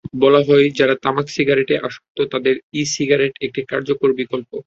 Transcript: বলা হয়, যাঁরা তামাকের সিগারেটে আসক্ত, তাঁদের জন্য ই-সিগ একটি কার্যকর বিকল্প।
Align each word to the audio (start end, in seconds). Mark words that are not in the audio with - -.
বলা 0.21 0.41
হয়, 0.47 0.65
যাঁরা 0.77 0.95
তামাকের 1.03 1.35
সিগারেটে 1.37 1.75
আসক্ত, 1.83 2.17
তাঁদের 2.31 2.55
জন্য 2.57 2.79
ই-সিগ 2.79 3.09
একটি 3.41 3.61
কার্যকর 3.67 4.09
বিকল্প। 4.13 4.51